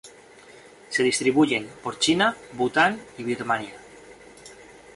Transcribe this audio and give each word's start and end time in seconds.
Se 0.89 1.03
distribuyen 1.03 1.69
por 1.83 1.99
China, 1.99 2.35
Bhutan 2.53 2.99
y 3.19 3.23
Birmania. 3.23 3.75